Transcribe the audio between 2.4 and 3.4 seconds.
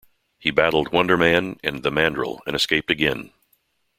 and escaped again.